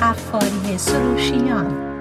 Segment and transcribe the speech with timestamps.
[0.00, 1.92] قفاری سروشیان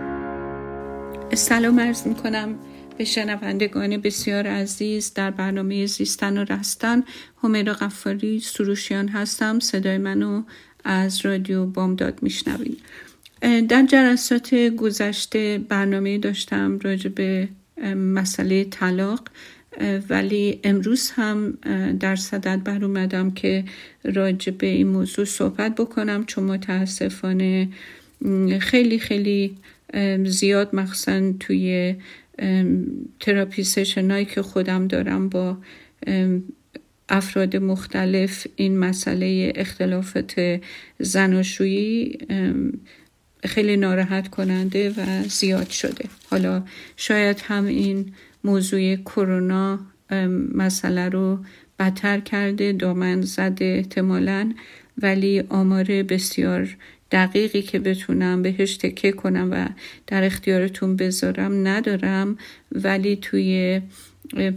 [1.34, 2.56] سلام عرض می کنم
[2.98, 7.04] به شنوندگان بسیار عزیز در برنامه زیستن و رستن.
[7.44, 9.60] همیرا قفاری سروشیان هستم.
[9.60, 10.44] صدای منو
[10.84, 12.82] از رادیو بامداد میشنوید.
[13.42, 17.50] در جلسات گذشته برنامه داشتم راجع به
[17.96, 19.24] مسئله طلاق.
[20.10, 21.58] ولی امروز هم
[22.00, 23.64] در صدد بر اومدم که
[24.04, 26.26] راجع به این موضوع صحبت بکنم.
[26.26, 27.70] چون متاسفانه
[28.60, 29.58] خیلی خیلی
[30.26, 31.96] زیاد مخصوصا توی
[33.20, 35.58] تراپی سشنایی که خودم دارم با
[37.10, 40.62] افراد مختلف این مسئله اختلافات
[41.00, 42.18] زناشویی
[43.44, 46.06] خیلی ناراحت کننده و زیاد شده.
[46.30, 46.64] حالا
[46.98, 48.14] شاید هم این
[48.44, 49.80] موضوع کرونا
[50.56, 51.40] مسئله رو
[51.80, 54.54] بدتر کرده دامن زده احتمالا
[54.98, 56.78] ولی آمار بسیار
[57.12, 59.68] دقیقی که بتونم بهش تکه کنم و
[60.08, 62.38] در اختیارتون بذارم ندارم.
[62.72, 63.82] ولی توی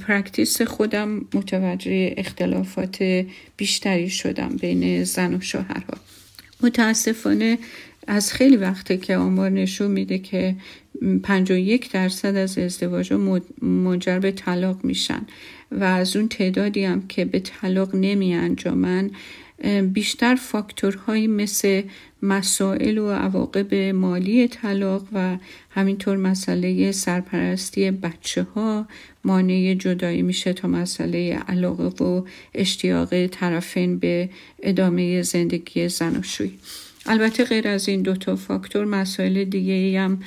[0.01, 3.25] پرکتیس خودم متوجه اختلافات
[3.57, 5.99] بیشتری شدم بین زن و شوهرها.
[6.63, 7.59] متاسفانه
[8.07, 10.57] از خیلی وقته که آمار نشون میده که
[11.23, 13.13] 51 درصد از ازدواج
[13.63, 15.27] منجر به طلاق میشن
[15.71, 19.11] و از اون تعدادی هم که به طلاق نمی انجامن
[19.93, 21.83] بیشتر فاکتورهایی مثل
[22.23, 25.37] مسائل و عواقب مالی طلاق و
[25.71, 28.89] همینطور مسئله سرپرستی بچه ها
[29.25, 32.23] مانع جدایی میشه تا مسئله علاقه و
[32.55, 34.31] اشتیاق طرفین به
[34.63, 36.59] ادامه زندگی زناشویی
[37.07, 40.21] البته غیر از این دوتا فاکتور مسائل دیگه هم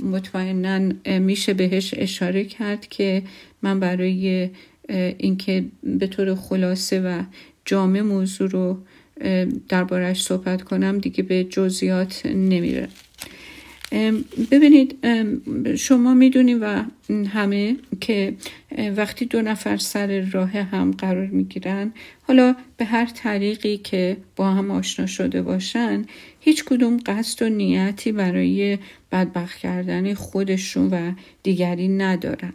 [0.00, 3.22] مطمئنا میشه بهش اشاره کرد که
[3.62, 4.50] من برای
[5.18, 7.22] اینکه به طور خلاصه و
[7.64, 8.78] جامع موضوع رو
[9.68, 12.88] دربارش صحبت کنم دیگه به جزئیات نمیره.
[14.50, 15.06] ببینید
[15.78, 16.84] شما می‌دونید و
[17.28, 18.34] همه که
[18.96, 21.92] وقتی دو نفر سر راه هم قرار می‌گیرن
[22.22, 26.04] حالا به هر طریقی که با هم آشنا شده باشن
[26.44, 28.78] هیچ کدوم قصد و نیتی برای
[29.12, 32.52] بدبخت کردن خودشون و دیگری ندارن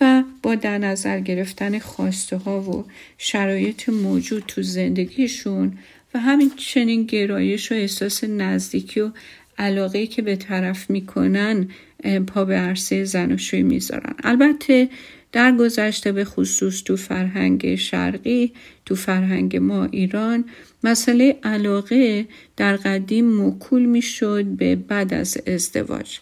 [0.00, 2.84] و با در نظر گرفتن خواسته ها و
[3.18, 5.78] شرایط موجود تو زندگیشون
[6.14, 9.10] و همین چنین گرایش و احساس نزدیکی و
[9.58, 11.68] علاقه که به طرف می‌کنن
[12.26, 14.14] پا به عرصه زناشویی می‌ذارن.
[14.24, 14.88] البته
[15.32, 18.52] در گذشته به خصوص تو فرهنگ شرقی
[18.86, 20.44] تو فرهنگ ما ایران
[20.84, 22.26] مسئله علاقه
[22.56, 26.18] در قدیم موکول می‌شد به بعد از ازدواج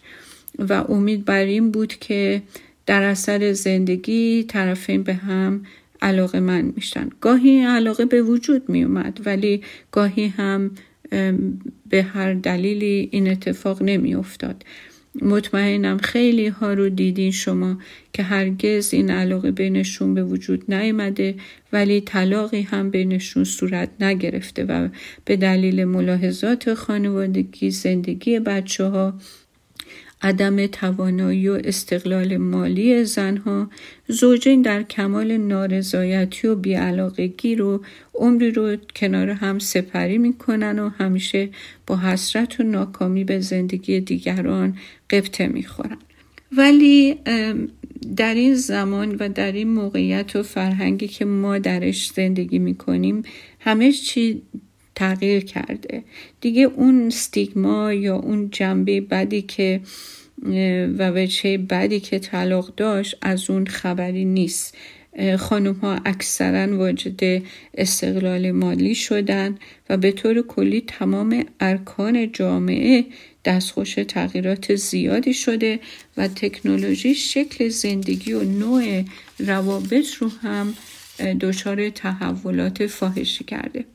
[0.59, 2.41] و امید بر این بود که
[2.85, 5.65] در اثر زندگی طرفین به هم
[6.01, 7.09] علاقه من میشن.
[7.21, 9.61] گاهی علاقه به وجود می اومد ولی
[9.91, 10.71] گاهی هم
[11.89, 14.65] به هر دلیلی این اتفاق نمی افتاد
[15.15, 17.77] مطمئنم خیلی ها رو دیدین شما
[18.13, 21.35] که هرگز این علاقه بینشون به وجود نیامده
[21.73, 24.87] ولی طلاقی هم بینشون صورت نگرفته و
[25.25, 29.13] به دلیل ملاحظات خانوادگی زندگی بچه ها
[30.21, 33.69] عدم توانایی و استقلال مالی زنها
[34.07, 37.83] زوجین در کمال نارضایتی و بیعلاقگی رو
[38.13, 41.49] عمری رو کنار هم سپری می‌کنن و همیشه
[41.87, 44.77] با حسرت و ناکامی به زندگی دیگران
[45.09, 45.97] قبطه می‌خورن.
[46.57, 47.17] ولی
[48.17, 53.23] در این زمان و در این موقعیت و فرهنگی که ما درش زندگی می‌کنیم
[53.59, 54.41] همه چی
[55.01, 56.03] تغییر کرده.
[56.41, 59.81] دیگه اون ستیگما یا اون جنبه بدی که
[60.97, 64.77] و وجه بدی که طلاق داشت از اون خبری نیست.
[65.39, 67.43] خانم ها اکثرا واجد
[67.77, 69.57] استقلال مالی شدن
[69.89, 73.05] و به طور کلی تمام ارکان جامعه
[73.45, 75.79] دستخوش تغییرات زیادی شده
[76.17, 79.03] و تکنولوژی شکل زندگی و نوع
[79.39, 80.73] روابط رو هم
[81.41, 83.85] دچار تحولات فاحشی کرده.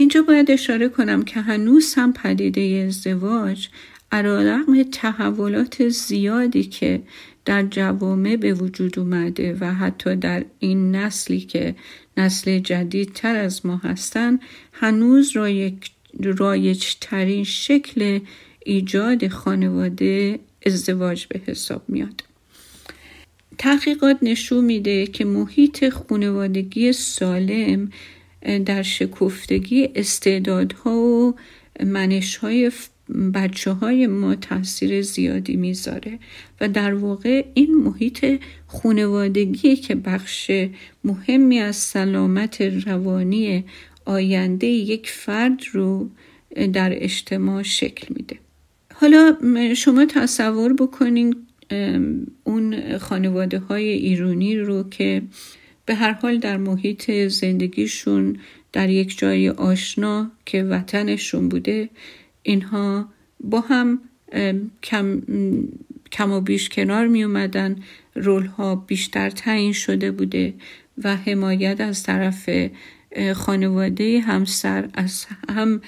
[0.00, 3.68] اینجا باید اشاره کنم که هنوز هم پدیده ازدواج
[4.12, 7.02] علیرغم تحولات زیادی که
[7.44, 11.74] در جوامع به وجود اومده و حتی در این نسلی که
[12.16, 14.38] نسل جدیدتر از ما هستن
[14.72, 15.36] هنوز
[16.20, 18.20] رایج ترین شکل
[18.64, 22.24] ایجاد خانواده ازدواج به حساب میاد.
[23.58, 27.90] تحقیقات نشون میده که محیط خانوادگی سالم
[28.64, 31.36] در شکفتگی استعدادها و
[31.86, 32.70] منشهای
[33.34, 36.18] بچه های ما تاثیر زیادی می‌ذاره.
[36.60, 40.50] و در واقع این محیط خونوادگی که بخش
[41.04, 43.64] مهمی از سلامت روانی
[44.04, 46.10] آینده یک فرد رو
[46.72, 48.38] در اجتماع شکل میده.
[48.94, 49.36] حالا
[49.76, 51.36] شما تصور بکنین
[52.44, 55.22] اون خانواده های ایرونی رو که
[55.90, 58.36] به هر حال در محیط زندگیشون
[58.72, 61.88] در یک جای آشنا که وطنشون بوده
[62.42, 63.08] اینها
[63.40, 64.00] با هم
[64.82, 65.22] کم,
[66.12, 67.76] کم و بیش کنار می اومدن
[68.14, 70.54] رول ها بیشتر تعیین شده بوده
[71.04, 72.50] و حمایت از طرف
[73.34, 75.80] خانواده همسر از هم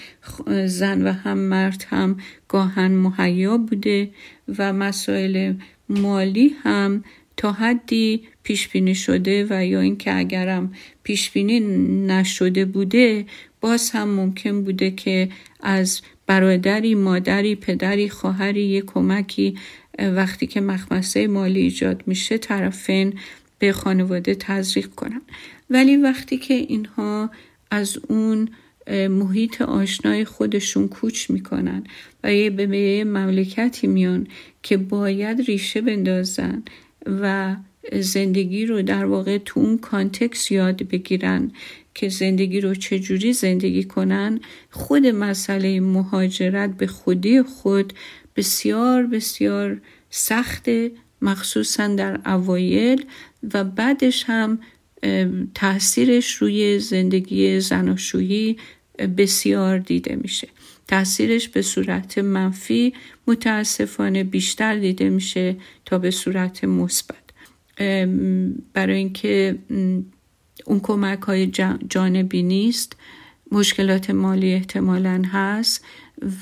[0.66, 2.16] زن و هم مرد هم
[2.48, 4.10] گاهن مهیا بوده
[4.58, 5.54] و مسائل
[5.88, 7.04] مالی هم
[7.36, 11.60] تا حدی پیش بینی شده و یا اینکه اگرم پیش بینی
[12.06, 13.26] نشده بوده
[13.60, 15.28] باز هم ممکن بوده که
[15.60, 19.54] از برادری مادری پدری خواهری یک کمکی
[19.98, 23.14] وقتی که مخمسه مالی ایجاد میشه طرفین
[23.58, 25.22] به خانواده تزریق کنن.
[25.70, 27.30] ولی وقتی که اینها
[27.70, 28.48] از اون
[28.90, 31.84] محیط آشنای خودشون کوچ می‌کنن
[32.24, 34.26] و یه به مملکتی میان
[34.62, 36.62] که باید ریشه بندازن
[37.06, 37.56] و
[38.00, 41.50] زندگی رو در واقع تو اون کانتکس یاد بگیرن
[41.94, 44.40] که زندگی رو چجوری زندگی کنن
[44.70, 47.92] خود مسئله مهاجرت به خودی خود
[48.36, 50.68] بسیار بسیار سخت
[51.22, 53.04] مخصوصا در اوایل
[53.54, 54.58] و بعدش هم
[55.54, 58.56] تاثیرش روی زندگی زناشویی
[59.18, 60.48] بسیار دیده میشه.
[60.88, 62.94] تاثیرش به صورت منفی
[63.26, 67.16] متاسفانه بیشتر دیده میشه تا به صورت مثبت.
[68.72, 69.58] برای اینکه
[70.66, 71.46] اون کمک های
[71.88, 72.96] جانبی نیست
[73.52, 75.84] مشکلات مالی احتمالا هست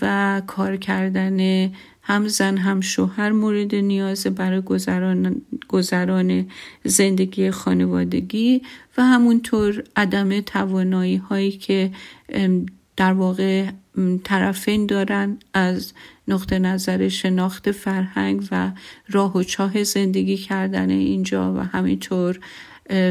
[0.00, 1.70] و کار کردن
[2.02, 6.50] هم زن هم شوهر مورد نیاز برای گذران, گذران
[6.84, 8.62] زندگی خانوادگی
[8.98, 11.90] و همونطور عدم توانایی هایی که
[12.96, 13.70] در واقع
[14.24, 15.92] طرفین دارن از
[16.28, 18.72] نقطه نظر شناخت فرهنگ و
[19.08, 22.40] راه و چاه زندگی کردن اینجا و همینطور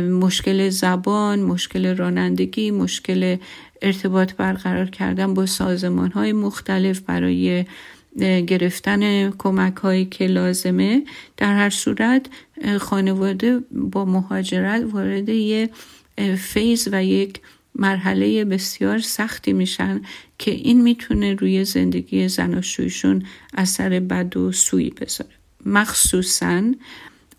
[0.10, 3.38] مشکل زبان، مشکل رانندگی، مشکل
[3.81, 7.66] ارتباط برقرار کردن با سازمان های مختلف برای
[8.48, 11.04] گرفتن کمک هایی که لازمه.
[11.38, 12.26] در هر صورت
[12.80, 15.70] خانواده با مهاجرت وارد یه
[16.38, 17.42] فیز و یک
[17.80, 20.02] مرحله بسیار سختی میشن
[20.38, 23.24] که این می‌تونه روی زندگی زناشویشون
[23.54, 25.30] اثر بد و سوی بذاره.
[25.66, 26.64] مخصوصا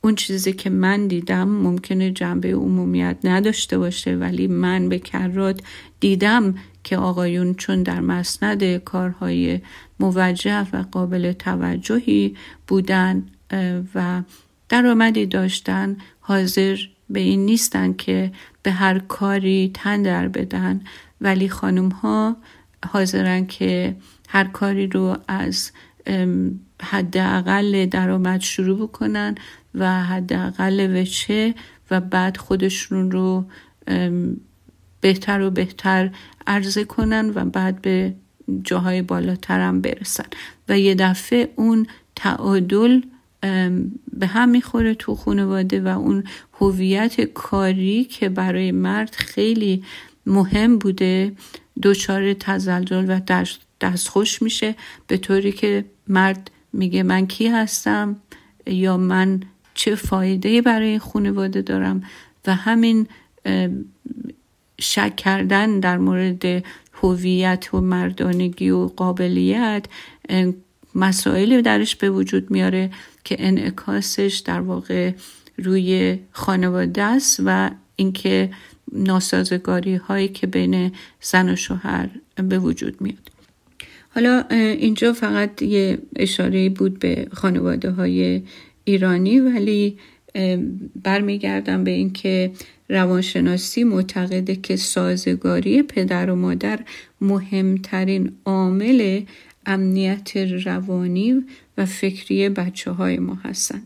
[0.00, 5.60] اون چیزی که من دیدم ممکنه جنبه عمومیت نداشته باشه ولی من به کرات
[6.00, 6.54] دیدم
[6.84, 9.60] که آقایون چون در مسند کارهای
[10.00, 13.26] موجه و قابل توجهی بودن
[13.94, 14.22] و
[14.68, 16.76] درآمدی داشتن حاضر
[17.10, 20.80] به این نیستن که به هر کاری تن در بدن.
[21.20, 22.36] ولی خانم ها
[22.88, 23.96] حاضرن که
[24.28, 25.72] هر کاری رو از
[26.82, 29.34] حداقل درآمد شروع بکنن
[29.74, 31.54] و حداقل وچه
[31.90, 33.44] و بعد خودشون رو
[35.00, 36.10] بهتر و بهتر
[36.46, 38.14] عرضه کنن و بعد به
[38.64, 40.24] جاهای بالاتر هم برسن.
[40.68, 41.86] و یه دفعه اون
[42.16, 43.00] تعادل
[44.12, 46.24] به هم می‌خوره تو خانواده و اون
[46.60, 49.84] هویت کاری که برای مرد خیلی
[50.26, 51.32] مهم بوده
[51.82, 53.20] دچار تزلزل و
[53.80, 54.74] دستخوش میشه.
[55.06, 58.16] به طوری که مرد میگه من کی هستم
[58.66, 59.40] یا من
[59.74, 62.02] چه فایده برای خانواده دارم؟
[62.46, 63.06] و همین
[64.80, 66.64] شک کردن در مورد
[67.02, 69.86] هویت و مردانگی و قابلیت
[70.94, 72.90] مسائلی درش به وجود میاره
[73.24, 75.12] که انعکاسش در واقع
[75.58, 78.50] روی خانواده است و اینکه
[78.92, 83.30] ناسازگاری هایی که بین زن و شوهر به وجود میاد.
[84.14, 88.42] حالا اینجا فقط یه اشاره بود به خانواده های
[88.84, 89.98] ایرانی ولی
[91.02, 92.52] برمیگردم به اینکه
[92.88, 96.80] روانشناسی معتقده که سازگاری پدر و مادر
[97.20, 99.22] مهمترین عامل
[99.66, 101.44] امنیت روانی
[101.78, 103.82] و فکری بچه های ما هستن.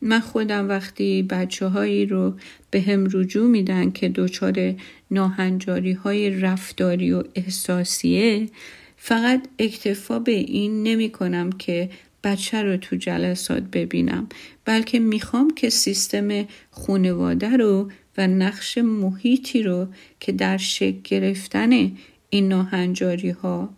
[0.00, 2.34] من خودم وقتی بچه هایی رو
[2.70, 4.74] به هم رجوع میدن که دچار
[5.10, 8.48] ناهنجاری های رفتاری و احساسیه
[8.96, 11.90] فقط اکتفا به این نمی کنم که
[12.24, 14.28] بچه رو تو جلسات ببینم
[14.64, 19.88] بلکه می‌خوام که سیستم خونواده رو و نقش محیطی رو
[20.20, 21.92] که در شکل گرفتن
[22.30, 23.74] این ناهنجاری ها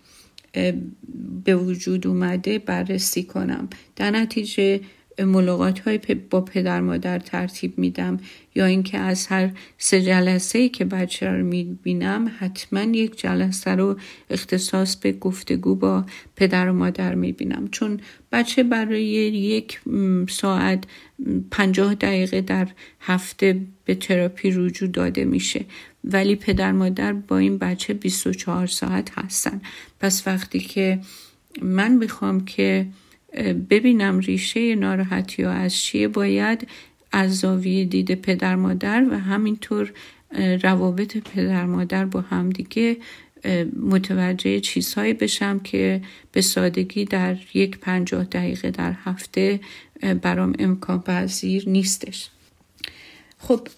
[1.44, 3.68] به وجود اومده بررسی کنم.
[3.96, 4.80] در نتیجه
[5.18, 5.98] ملاقات های
[6.30, 8.20] با پدر مادر ترتیب میدم
[8.54, 13.96] یا اینکه از هر سه جلسه ای که بچه رو می‌بینم حتما یک جلسه رو
[14.30, 16.04] اختصاص به گفتگو با
[16.36, 17.68] پدر و مادر می‌بینم.
[17.70, 18.00] چون
[18.32, 19.80] بچه برای یک
[20.28, 20.84] ساعت
[21.50, 22.68] پنجاه دقیقه در
[23.00, 25.64] هفته به تراپی رجوع داده میشه.
[26.08, 29.60] ولی پدر مادر با این بچه 24 ساعت هستن.
[30.00, 31.00] پس وقتی که
[31.62, 32.86] من بخوام که
[33.70, 36.68] ببینم ریشه ناراحتی ها از چیه باید
[37.12, 39.92] از زاویه دید پدر مادر و همینطور
[40.62, 42.96] روابط پدر مادر با همدیگه
[43.80, 49.60] متوجه چیزهایی بشم که به سادگی در یک پنجاه دقیقه در هفته
[50.22, 52.30] برام امکان پذیر نیستش.
[53.38, 53.68] خب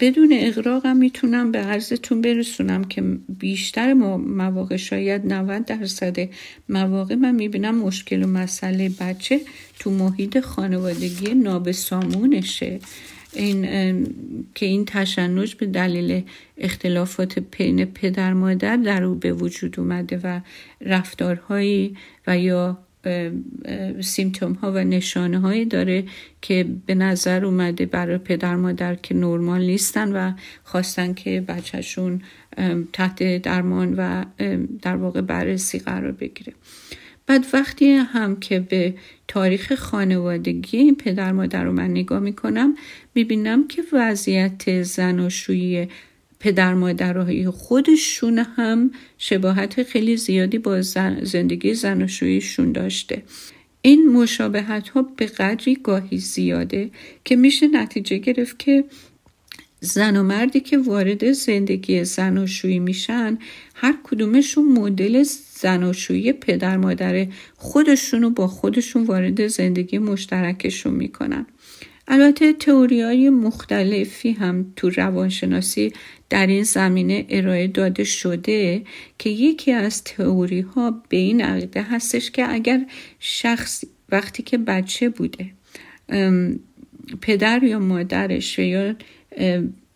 [0.00, 3.02] بدون اقراقم می‌تونم به عرضتون برسونم که
[3.38, 6.16] بیشتر مواقع شاید 90 درصد
[6.68, 9.40] مواقع من می‌بینم مشکل و مسئله بچه
[9.78, 12.80] تو محیط خانوادگی نابسامونشه.
[13.32, 13.62] این
[14.54, 16.22] که این تشنج به دلیل
[16.58, 20.40] اختلافات بین پدر مادر در او به وجود اومده و
[20.80, 22.78] رفتارهایی و یا
[24.00, 26.04] سیمتوم ها و نشانه هایی داره
[26.42, 30.32] که به نظر اومده برای پدر مادر که نرمال نیستن و
[30.64, 32.22] خواستن که بچهشون
[32.92, 34.24] تحت درمان و
[34.82, 36.52] در واقع بررسی قرار بگیره.
[37.26, 38.94] بعد وقتی هم که به
[39.28, 42.74] تاریخ خانوادگی این پدر مادر رو من نگاه می‌کنم
[43.14, 45.88] می‌بینم که وضعیت زناشویی
[46.40, 50.82] پدر مادرهای خودشون هم شباهت خیلی زیادی با
[51.22, 53.22] زندگی زناشوییشون داشته.
[53.82, 56.90] این مشابهت ها به قدری گاهی زیاده
[57.24, 58.84] که میشه نتیجه گرفت که
[59.80, 63.38] زن و مردی که وارد زندگی زناشویی میشن
[63.74, 65.22] هر کدومشون مدل
[65.54, 71.46] زناشویی پدر مادر خودشون رو با خودشون وارد زندگی مشترکشون می‌کنن.
[72.12, 75.92] البته تئوری های مختلفی هم تو روانشناسی
[76.30, 78.82] در این زمینه ارائه داده شده
[79.18, 82.86] که یکی از تئوری ها به این عقیده هستش که اگر
[83.18, 85.50] شخص وقتی که بچه بوده
[87.20, 88.94] پدر یا مادرش یا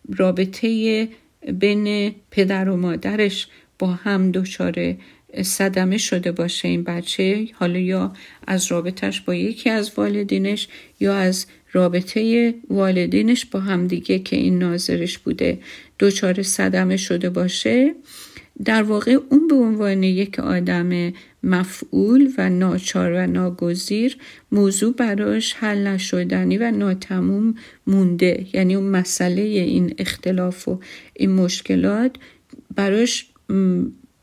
[0.09, 1.07] رابطه
[1.53, 3.47] بین پدر و مادرش
[3.79, 4.95] با هم دچار
[5.41, 8.13] صدمه شده باشه این بچه حالا یا
[8.47, 10.67] از رابطهش با یکی از والدینش
[10.99, 11.45] یا از
[11.75, 15.59] رابطه والدینش با همدیگه که این ناظرش بوده
[15.99, 17.95] دچار صدمه شده باشه
[18.65, 21.13] در واقع اون به عنوان یک آدم
[21.43, 24.17] مفعول و ناچار و ناگزیر
[24.51, 27.55] موضوع براش حل نشدنی و ناتموم
[27.87, 28.45] مونده.
[28.53, 30.79] یعنی اون مسئله این اختلاف و
[31.13, 32.15] این مشکلات
[32.75, 33.29] براش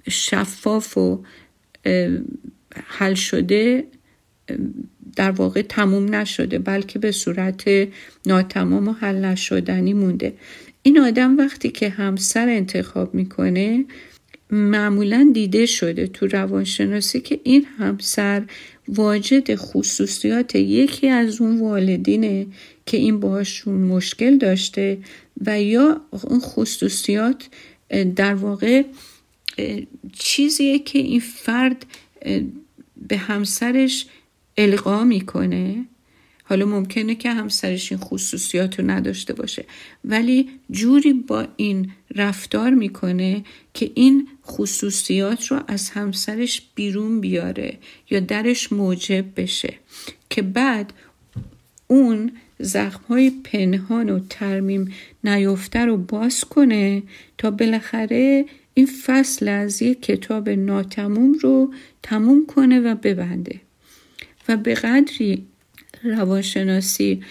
[0.08, 1.24] شفاف و
[2.74, 3.84] حل شده
[5.16, 7.88] در واقع تموم نشده بلکه به صورت
[8.26, 10.32] ناتمام و حل نشدنی مونده.
[10.82, 13.84] این آدم وقتی که همسر انتخاب می‌کنه
[14.50, 18.42] معمولا دیده شده تو روانشناسی که این همسر
[18.88, 22.46] واجد خصوصیات یکی از اون والدینه
[22.86, 24.98] که این باهاشون مشکل داشته
[25.46, 27.48] و یا اون خصوصیات
[28.16, 28.82] در واقع
[30.12, 31.86] چیزیه که این فرد
[33.08, 34.06] به همسرش
[34.56, 35.84] القا می‌کنه.
[36.44, 39.64] حالا ممکنه که همسرش این خصوصیات رو نداشته باشه.
[40.04, 43.44] ولی جوری با این رفتار می‌کنه
[43.74, 47.78] که این خصوصیات رو از همسرش بیرون بیاره
[48.10, 49.74] یا درش موجب بشه.
[50.30, 50.92] که بعد
[51.86, 54.92] اون زخم های پنهان و ترمیم
[55.24, 57.02] نیفته رو باز کنه
[57.38, 58.44] تا بالاخره
[58.74, 63.60] این فصل از یک کتاب ناتموم رو تموم کنه و ببنده.
[64.56, 65.46] به قدری
[66.02, 67.22] روانشناسی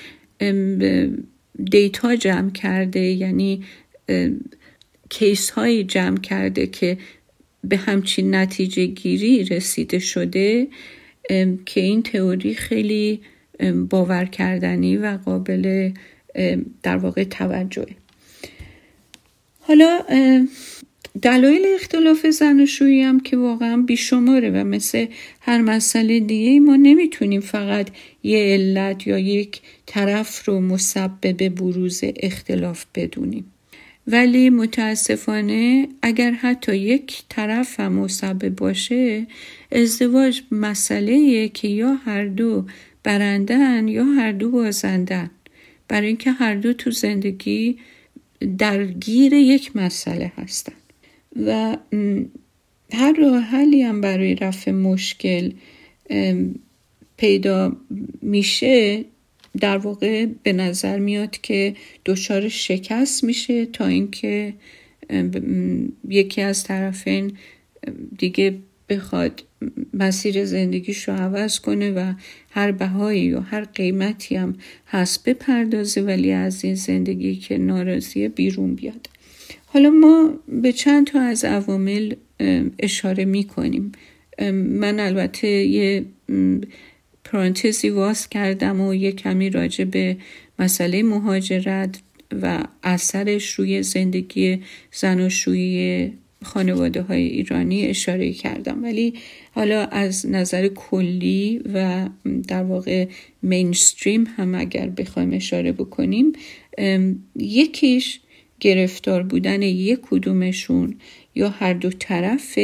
[1.71, 3.63] دیتا جمع کرده یعنی
[5.09, 6.97] کیس هایی جمع کرده که
[7.63, 10.67] به همچین نتیجه گیری رسیده شده
[11.65, 13.21] که این تئوری خیلی
[13.89, 15.91] باور کردنی و قابل
[16.83, 17.95] در واقع توجهه.
[19.59, 19.99] حالا
[21.21, 25.05] دلایل اختلاف زناشویی هم که واقعا بیشماره و مثل
[25.41, 27.87] هر مسئله دیگه ما نمی‌تونیم فقط
[28.23, 33.45] یه علت یا یک طرف رو مسبب بروز اختلاف بدونیم.
[34.07, 39.27] ولی متاسفانه اگر حتی یک طرف هم مسبب باشه
[39.71, 42.65] ازدواج مسئله که یا هر دو
[43.03, 45.29] برندن یا هر دو بازندن
[45.87, 47.77] برای اینکه هر دو تو زندگی
[48.57, 50.73] درگیر یک مسئله هستن.
[51.35, 51.77] و
[52.93, 55.51] هر راه حلی هم برای رفع مشکل
[57.17, 57.77] پیدا
[58.21, 59.05] میشه
[59.59, 64.53] در واقع به نظر میاد که دچار شکست میشه تا اینکه
[66.07, 67.38] یکی از طرفین
[68.17, 68.57] دیگه
[68.89, 69.43] بخواد
[69.93, 72.13] مسیر زندگیش رو عوض کنه و
[72.50, 74.55] هر بهایی و هر قیمتی هم
[74.88, 79.10] هست بپردازه ولی از این زندگی که ناراضیه بیرون بیاد.
[79.73, 82.13] حالا ما به چند تا از عوامل
[82.79, 83.91] اشاره می کنیم
[84.51, 86.05] من البته یه
[87.23, 90.17] پرانتزی واس کردم و یه کمی راجع به
[90.59, 92.01] مسئله مهاجرت
[92.41, 94.61] و اثرش روی زندگی
[94.91, 96.11] زناشویی
[96.43, 98.83] خانواده های ایرانی اشاره کردم.
[98.83, 99.13] ولی
[99.51, 102.09] حالا از نظر کلی و
[102.47, 103.07] در واقع
[103.41, 106.33] مینستریم هم اگر بخوایم اشاره بکنیم
[107.35, 108.19] یکیش
[108.61, 110.95] گرفتار بودن یک کدومشون
[111.35, 112.59] یا هر دو طرف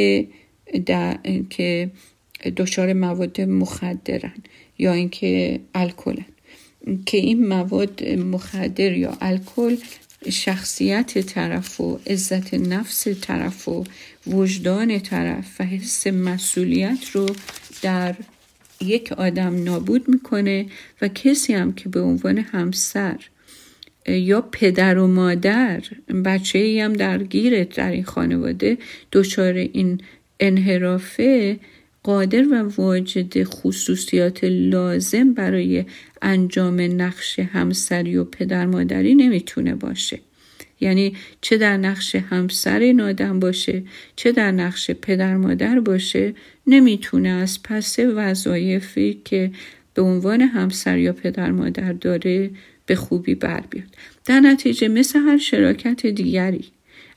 [1.50, 1.90] که
[2.56, 4.34] دچار مواد مخدرن
[4.78, 6.24] یا اینکه الکلن.
[7.06, 9.76] که این مواد مخدر یا الکل
[10.30, 13.84] شخصیت طرف و عزت نفس طرف و
[14.26, 17.26] وجدان طرف و حس مسئولیت رو
[17.82, 18.16] در
[18.80, 20.66] یک آدم نابود می‌کنه
[21.02, 23.16] و کسی هم که به عنوان همسر
[24.08, 25.82] یا پدر و مادر
[26.24, 28.78] بچه ای هم درگیره در این خانواده
[29.12, 30.00] دچار این
[30.40, 31.58] انحرافه
[32.02, 35.84] قادر و واجد خصوصیات لازم برای
[36.22, 40.18] انجام نقش همسری و پدر مادری نمی‌تونه باشه.
[40.80, 43.82] یعنی چه در نقش همسر این آدم باشه
[44.16, 46.34] چه در نقش پدر مادر باشه
[46.66, 49.50] نمی‌تونه از پس وظایفی که
[49.94, 52.50] به عنوان همسر یا پدر مادر داره
[52.88, 53.86] به خوبی بر بیاد.
[54.24, 56.64] در نتیجه مثل هر شراکت دیگری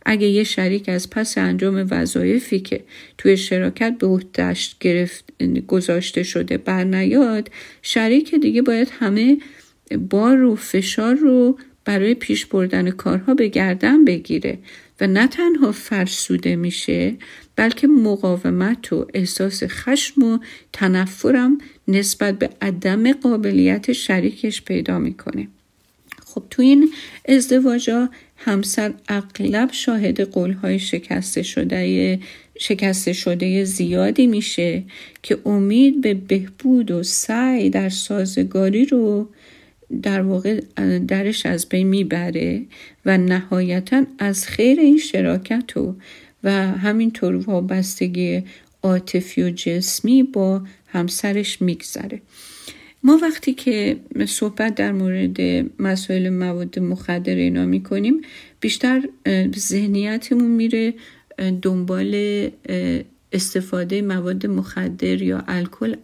[0.06, 2.84] اگه یه شریک از پس انجام وظایفی که
[3.18, 5.26] توی شراکت به عهدهش گرفت
[5.68, 7.52] گذاشته شده بر نیاد
[7.82, 9.38] شریک دیگه باید همه
[10.10, 14.58] بار و فشار رو برای پیش بردن کارها به گردن بگیره
[15.02, 17.16] و نه تنها فرسوده میشه
[17.56, 20.40] بلکه مقاومت و احساس خشم و
[20.74, 21.58] تنفرم
[21.88, 25.48] نسبت به عدم قابلیت شریکش پیدا می‌کنه.
[26.34, 26.94] خب تو این
[27.26, 32.20] ازدواجا همسر اغلب شاهد قولهای شکسته شده
[32.60, 34.84] شکسته شده زیادی میشه
[35.24, 39.30] که امید به بهبود و سعی در سازگاری رو
[40.02, 40.62] در واقع
[41.08, 42.62] درش از بین می‌بره
[43.06, 45.96] و نهایتا از خیر این شراکت و
[46.44, 48.44] و همینطور وابستگی
[48.84, 52.22] عاطفی و جسمی با همسرش میگذره.
[53.04, 55.38] ما وقتی که صحبت در مورد
[55.80, 58.22] مسائل مواد مخدر اینا می‌کنیم
[58.60, 59.02] بیشتر
[59.58, 60.94] ذهنیتمون میره
[61.62, 62.50] دنبال
[63.32, 65.96] استفاده مواد مخدر یا الکل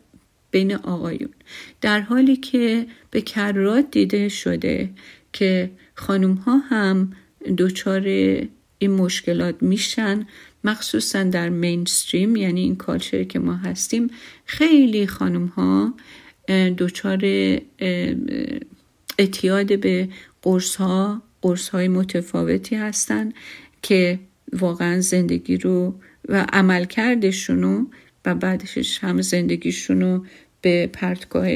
[0.52, 1.30] بین آقایون.
[1.82, 4.90] در حالی که به کرات دیده شده
[5.34, 7.14] که خانوم ها هم
[7.58, 8.04] دچار
[8.80, 10.28] این مشکلات میشن
[10.64, 14.10] مخصوصا در مینستریم یعنی این کالچر که ما هستیم
[14.46, 15.94] خیلی خانوم ها
[16.78, 17.22] دچار
[19.20, 20.10] اعتیاد به
[20.42, 23.32] قرص ها قرص های متفاوتی هستن
[23.82, 24.20] که
[24.54, 25.96] واقعا زندگی رو
[26.30, 27.86] و عملکردشونو
[28.26, 30.24] و بعدش هم زندگیشونو
[30.62, 31.48] به پرتگاه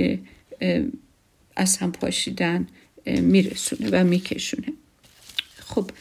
[1.55, 2.67] از هم پاشیدن
[3.05, 4.67] میرسونه و میکشونه.
[5.59, 5.91] خب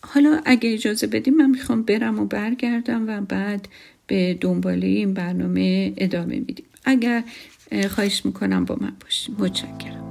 [0.00, 3.68] حالا اگه اجازه بدیم من می‌خوام برم و برگردم و بعد
[4.06, 6.67] به دنباله این برنامه ادامه میدیم.
[6.88, 7.24] اگر
[7.90, 10.07] خواهش می‌کنم با من باشیم متشکرم.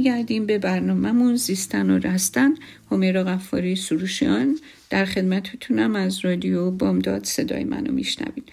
[0.00, 2.54] برمیگردیم به برنامهمون زیستن و رستن.
[2.90, 4.58] همیرا غفاری سروشیان.
[4.90, 8.44] در خدمتتونم از رادیو بامداد صدای منو میشنوید.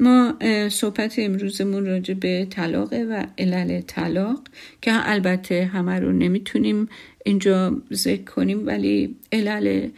[0.00, 0.34] ما
[0.68, 4.42] صحبت امروزمون راجع به طلاق و علل طلاق
[4.82, 6.88] که البته همه رو نمی‌تونیم
[7.24, 9.88] اینجا ذکر کنیم ولی علل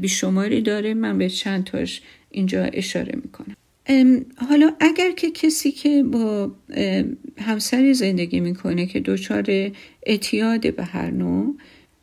[0.00, 0.94] بیشماری داره.
[0.94, 3.56] من به چند تاش اینجا اشاره می‌کنم.
[4.48, 6.52] حالا اگر که کسی که با
[7.38, 9.70] همسری زندگی می‌کنه که دچار
[10.06, 11.56] اعتیاد به هر نوع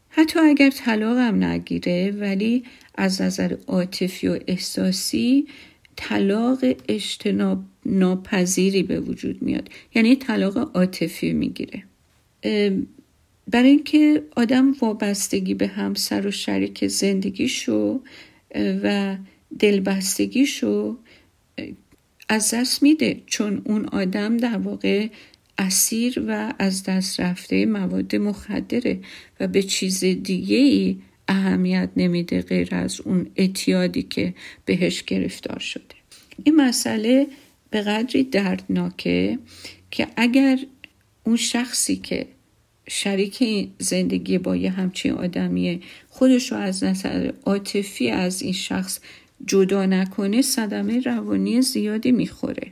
[0.10, 2.64] حتی اگر طلاق هم نگیره ولی
[2.96, 5.48] از نظر عاطفی و احساسی
[5.96, 9.70] طلاق اجتناب ناپذیری به وجود میاد.
[9.96, 11.84] یعنی طلاق عاطفی می‌گیره.
[13.48, 18.02] برای اینکه آدم وابستگی به همسر و شریک زندگیشو
[18.56, 19.18] و
[19.60, 20.98] دلبستگیشو
[22.30, 25.08] از دست میده چون اون آدم در واقع
[25.58, 29.00] اسیر و از دست رفته مواد مخدره
[29.40, 34.34] و به چیز دیگه ای اهمیت نمیده غیر از اون اعتیادی که
[34.66, 35.84] بهش گرفتار شده.
[36.44, 37.28] این مسئله
[37.70, 39.40] به قدری دردناکه
[39.92, 40.60] که اگر
[41.24, 42.28] اون شخصی که
[42.88, 49.00] شریک زندگی با یه همچین آدمیه خودش رو از نظر عاطفی از این شخص
[49.46, 52.72] جدا نکنه صدمه روانی زیادی می‌خوره.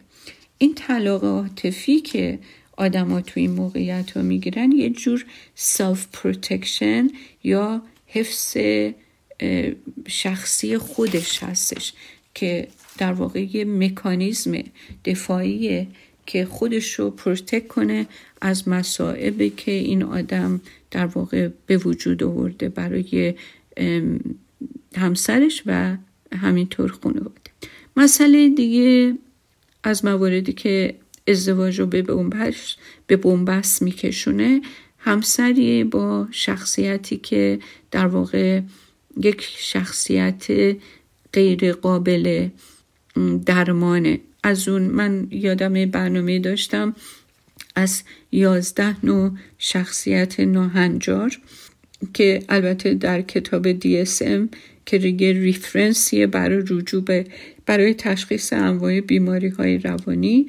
[0.58, 2.39] این طلاق عاطفی که
[2.78, 7.08] آدما تو این موقعیت رو می‌گیرن یه جور self protection
[7.43, 8.58] یا حفظ
[10.08, 11.93] شخصی خودش هستش
[12.34, 14.54] که در واقع یه مکانیزم
[15.06, 15.88] دفاعیه
[16.26, 18.06] که خودش رو protect کنه
[18.41, 23.34] از مصائبی که این آدم در واقع به وجود آورده برای
[24.95, 25.97] همسرش و
[26.36, 27.52] همینطور خانواده
[27.98, 29.17] مسئله دیگه
[29.84, 30.96] از مواردی که
[31.28, 34.62] ازدواج رو به بنبست به بنبست میکشونه
[34.98, 37.60] همسری با شخصیتی که
[37.91, 38.62] در واقع
[39.17, 40.76] یک شخصیت
[41.34, 42.50] غیر قابل
[43.46, 44.19] درمانه.
[44.43, 46.96] از اون من یادم برنامه داشتم
[47.76, 51.39] از یازده نوع شخصیت ناهنجار
[52.13, 57.24] که البته در کتاب DSM که ریگه ریفرنسیه برای رجوع
[57.65, 60.48] برای تشخیص انواع بیماری های روانی.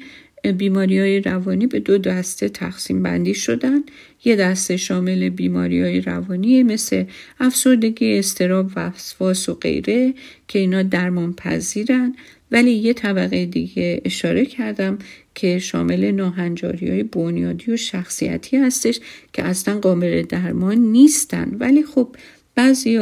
[0.57, 3.83] بیماری های روانی به دو دسته تقسیم بندی شدن.
[4.25, 7.03] یه دسته شامل بیماری های روانی مثل
[7.39, 10.13] افسردگی استراب و وسواس و غیره
[10.47, 12.15] که اینا درمان پذیرن
[12.51, 14.97] ولی یه طبقه دیگه اشاره کردم
[15.35, 18.99] که شامل ناهنجاری های بنیادی و شخصیتی هستش
[19.33, 21.55] که اصلا قابل درمان نیستن.
[21.59, 22.15] ولی خب
[22.55, 22.97] بعضی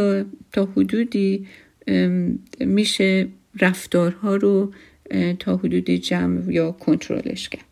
[0.54, 1.48] تا حدودی
[2.60, 3.28] میشه
[3.62, 4.74] رفتارها رو
[5.40, 7.66] تا حدودی جمع یا کنترلش کرد.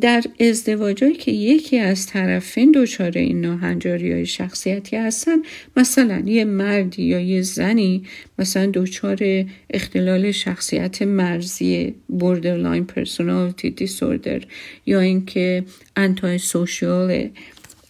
[0.00, 5.36] در ازدواجهایی که یکی از طرفین دچار این ناهنجاری های شخصیتی هستن
[5.76, 8.02] مثلا یه مردی یا یه زنی
[8.38, 14.44] مثلا دچار اختلال شخصیت مرزی borderline personality disorder
[14.86, 15.64] یا اینکه
[15.96, 17.28] انتای سوشیال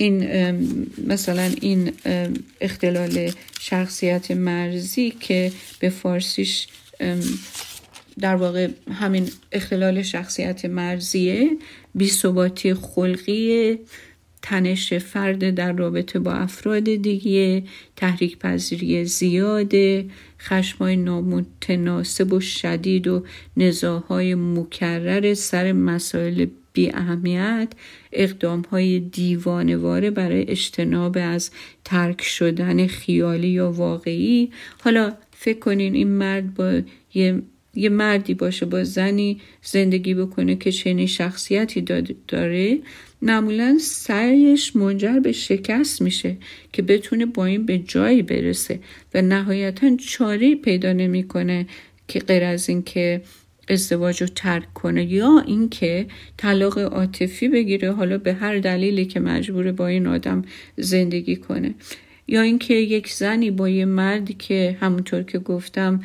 [0.00, 0.24] این
[1.06, 1.92] مثلا این
[2.60, 3.30] اختلال
[3.60, 6.66] شخصیت مرزی که به فارسیش
[8.20, 11.50] در واقع همین اختلال شخصیت مرزیه
[11.94, 13.78] بیثباتی خلقی
[14.42, 17.62] تنش فرد در رابطه با افراد دیگه
[17.96, 20.04] تحریک پذیری زیاده
[20.40, 23.24] خشمای نامتناسب و شدید و
[23.56, 27.68] نزاهای مکرر سر مسائل بی اهمیت
[28.12, 31.50] اقدام های دیوانواره برای اجتناب از
[31.84, 34.50] ترک شدن خیالی یا واقعی.
[34.80, 36.80] حالا فکر کنین این مرد با
[37.14, 37.42] یه
[37.74, 41.84] یه مردی باشه با زنی زندگی بکنه که چنین شخصیتی
[42.28, 42.78] داره
[43.22, 46.36] معمولا سعیش منجر به شکست میشه
[46.72, 48.80] که بتونه با این به جایی برسه.
[49.14, 51.66] و نهایتا چاره پیدا نمی‌کنه
[52.08, 53.22] که غیر از اینکه
[53.68, 59.72] ازدواج رو ترک کنه یا اینکه طلاق عاطفی بگیره حالا به هر دلیلی که مجبور
[59.72, 60.42] با این آدم
[60.76, 61.74] زندگی کنه.
[62.28, 66.00] یا اینکه یک زنی با یه مردی که همونطور که گفتم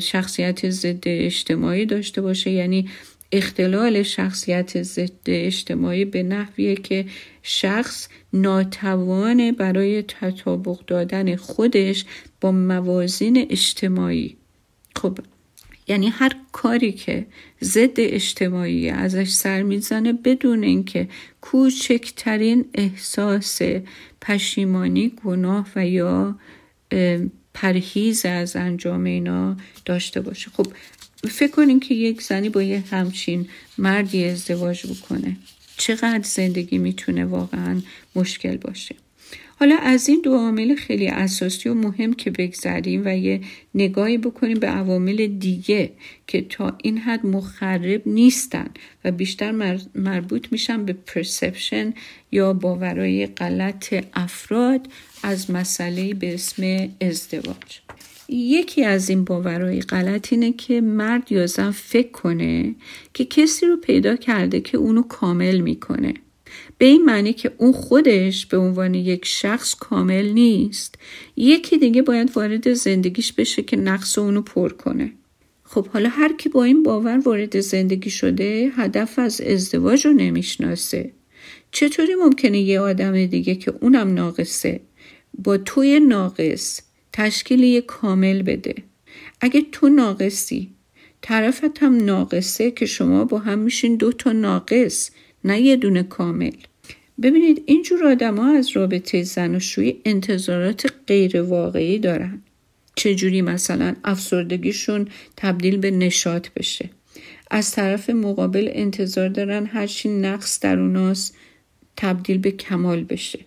[0.00, 2.88] شخصیت ضد اجتماعی داشته باشه یعنی
[3.32, 7.06] اختلال شخصیت ضد اجتماعی به نحویه که
[7.42, 12.04] شخص ناتوانه برای تطابق دادن خودش
[12.40, 14.36] با موازین اجتماعی.
[14.96, 15.18] خب
[15.88, 17.26] یعنی هر کاری که
[17.62, 21.08] ضد اجتماعی ازش سر می‌زنه بدون اینکه
[21.40, 23.60] کوچکترین احساس
[24.20, 26.38] پشیمانی گناه و یا
[27.54, 30.50] پرهیز از انجام اینا داشته باشه.
[30.50, 30.66] خب
[31.30, 35.36] فکر کنین که یک زنی با یه همچین مردی ازدواج بکنه.
[35.76, 37.80] چقدر زندگی می‌تونه واقعا
[38.14, 38.94] مشکل باشه؟
[39.60, 43.40] حالا از این دو عامل خیلی اساسی و مهم که بگذریم و یه
[43.74, 45.90] نگاهی بکنیم به عوامل دیگه
[46.26, 48.70] که تا این حد مخرب نیستن
[49.04, 51.94] و بیشتر مربوط میشن به پرسپشن
[52.32, 54.88] یا باورهای غلط افراد
[55.22, 57.80] از مسئله به اسم ازدواج.
[58.28, 62.74] یکی از این باورهای غلط اینه که مرد یا زن فکر کنه
[63.14, 66.14] که کسی رو پیدا کرده که اونو کامل می‌کنه.
[66.78, 70.94] به این معنی که اون خودش به عنوان یک شخص کامل نیست.
[71.36, 75.12] یکی دیگه باید وارد زندگیش بشه که نقص اونو پر کنه.
[75.64, 81.12] خب حالا هر کی با این باور وارد زندگی شده هدف از ازدواج رو نمی‌شناسه.
[81.70, 84.80] چطوری ممکنه یه آدم دیگه که اونم ناقصه
[85.38, 86.80] با توی ناقص
[87.12, 88.74] تشکیل یه کامل بده؟
[89.40, 90.70] اگه تو ناقصی
[91.22, 95.10] طرفت هم ناقصه که شما با هم میشین دو تا ناقص
[95.44, 96.52] نه یه دونه کامل.
[97.22, 102.42] ببینید اینجور آدم ها از رابطه زن و شوی انتظارات غیر واقعی دارن.
[102.96, 106.90] چجوری مثلا افسردگیشون تبدیل به نشاط بشه؟
[107.50, 111.36] از طرف مقابل انتظار دارن هرچی نقص در اوناست
[111.96, 113.38] تبدیل به کمال بشه.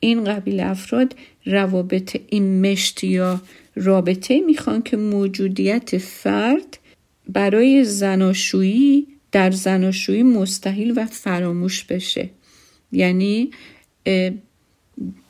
[0.00, 1.14] این قبیل افراد
[1.46, 3.40] روابط این مشت یا
[3.76, 6.78] رابطه می‌خوان که موجودیت فرد
[7.28, 12.30] برای زناشویی در زناشویی مستحیل و فراموش بشه.
[12.92, 13.50] یعنی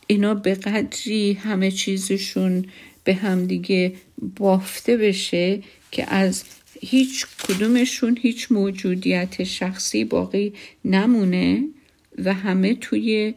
[0.07, 2.65] اینا به قدری همه چیزشون
[3.05, 3.93] به همدیگه
[4.37, 6.45] بافته بشه که از
[6.81, 10.53] هیچ کدومشون هیچ موجودیت شخصی باقی
[10.85, 11.65] نمونه
[12.19, 13.35] و همه توی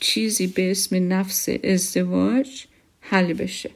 [0.00, 2.64] چیزی به اسم نفس ازدواج
[3.00, 3.70] حل بشه.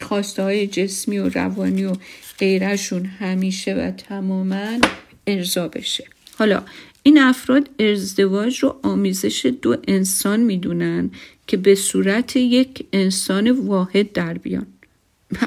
[0.00, 1.96] خواسته های جسمی و روانی و
[2.38, 4.78] غیرشون همیشه و تماما
[5.26, 6.04] ارضا بشه.
[6.38, 6.62] حالا
[7.02, 11.10] این افراد ازدواج رو آمیزش دو انسان می‌دونن
[11.46, 14.66] که به صورت یک انسان واحد در بیان.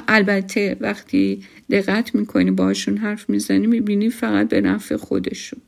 [0.08, 5.60] البته وقتی دقت می‌کنی باشون حرف می‌زنی می‌بینی فقط به نفع خودشون.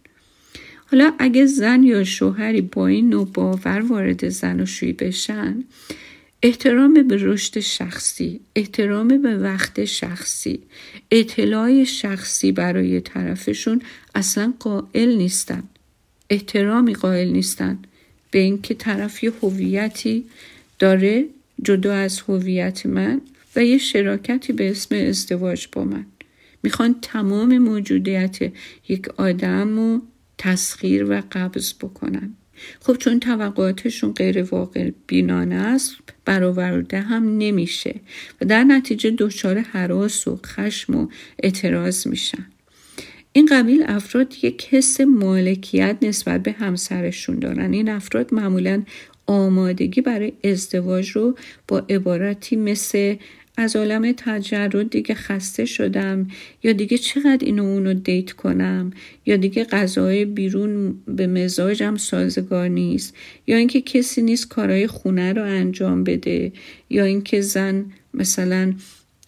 [0.90, 5.64] حالا اگه زن یا شوهری با این نوع باور وارد زن و شوی بشن
[6.46, 10.61] احترام به رشد شخصی احترام به وقت شخصی
[11.11, 13.82] اطلاع شخصی برای طرفشون
[14.14, 15.62] اصلا قائل نیستن.
[16.30, 17.78] احترامی قائل نیستن
[18.30, 20.24] به اینکه طرف یه هویتی
[20.78, 21.24] داره
[21.62, 23.20] جدا از هویت من
[23.56, 26.06] و یه شراکتی به اسم ازدواج با من.
[26.62, 28.38] می‌خوان تمام موجودیت
[28.88, 30.02] یک آدم رو
[30.38, 32.35] تسخیر و قبض بکنن.
[32.80, 38.00] خب چون توقعاتشون غیر واقع بینانه است برآورده هم نمیشه
[38.40, 41.08] و در نتیجه دچار حراس و خشم و
[41.42, 42.46] اعتراض میشن.
[43.32, 47.72] این قبیل افراد یک حس مالکیت نسبت به همسرشون دارن.
[47.72, 48.82] این افراد معمولا
[49.26, 51.36] آمادگی برای ازدواج رو
[51.68, 53.16] با عبارتی مثل
[53.56, 56.28] از عالم تجرد دیگه خسته شدم
[56.62, 58.90] یا دیگه چقدر اینو اونو دیت کنم
[59.26, 63.14] یا دیگه غذای بیرون به مزاجم سازگار نیست
[63.46, 66.52] یا اینکه کسی نیست کارهای خونه رو انجام بده
[66.90, 68.74] یا اینکه زن مثلا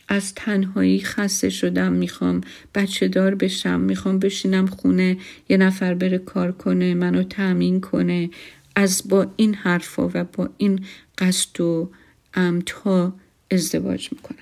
[0.09, 2.41] از تنهایی خسته شدم می‌خوام
[2.75, 5.17] بچه دار بشم می‌خوام بشینم خونه
[5.49, 8.31] یه نفر بره کار کنه منو تأمین کنه
[8.77, 10.85] از با این حرفا و با این
[11.19, 11.91] قصد و
[12.35, 13.15] امتا
[13.51, 14.39] ازدواج می‌کنن.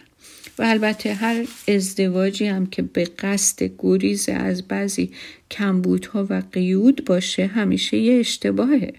[0.58, 5.10] و البته هر ازدواجی هم که به قصد گریز از بعضی
[5.50, 8.92] کمبودها و قیود باشه همیشه یه اشتباهه.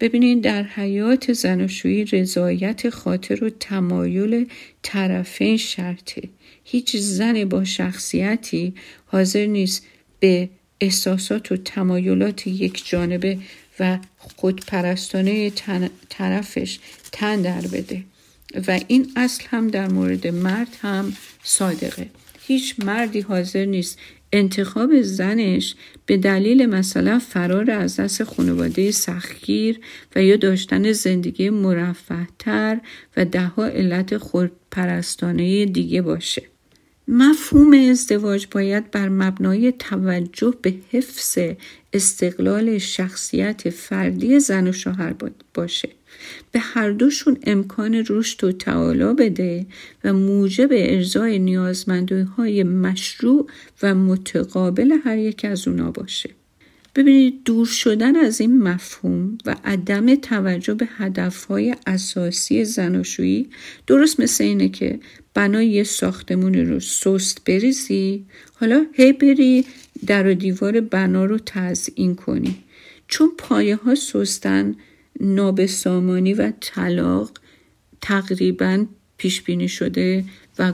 [0.00, 4.46] ببینید در حیات زناشویی رضایت خاطر و تمایل
[4.82, 6.22] طرفین شرطه.
[6.64, 8.74] هیچ زن با شخصیتی
[9.06, 9.86] حاضر نیست
[10.20, 10.48] به
[10.80, 13.38] احساسات و تمایلات یک جانبه
[13.80, 15.52] و خودپرستانه
[16.08, 16.78] طرفش
[17.12, 18.02] تن در بده.
[18.68, 21.12] و این اصل هم در مورد مرد هم
[21.42, 22.10] صادقه.
[22.40, 23.98] هیچ مردی حاضر نیست.
[24.32, 25.74] انتخاب زنش
[26.06, 29.80] به دلیل مثلا فرار از دست خانواده سختگیر
[30.16, 32.80] و یا داشتن زندگی مرفهتر
[33.16, 36.42] و دهها علت خودپرستانه دیگه باشه.
[37.08, 41.38] مفهوم ازدواج باید بر مبنای توجه به حفظ
[41.92, 45.14] استقلال شخصیت فردی زن و شوهر
[45.54, 45.88] باشه.
[46.54, 49.66] به هر دوشون امکان رشد و تعالی بده
[50.04, 52.22] و موجب ارزای نیازمندی
[52.62, 53.46] مشروع
[53.82, 56.30] و متقابل هر یک از اونا باشه.
[56.94, 63.48] ببینید دور شدن از این مفهوم و عدم توجه به هدفهای اساسی زناشویی
[63.86, 65.00] درست مثل اینه که
[65.34, 69.64] بنای یه ساختمون رو سست بریزی حالا هی بری
[70.06, 72.56] در و دیوار بنا رو تزئین کنی.
[73.08, 74.74] چون پایه ها سستن
[75.20, 77.30] نابسامانی و طلاق
[78.00, 80.24] تقریبا پیش بینی شده
[80.58, 80.72] و